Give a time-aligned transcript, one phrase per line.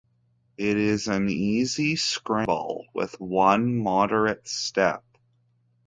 [0.57, 5.03] It is an easy scramble with one moderate step.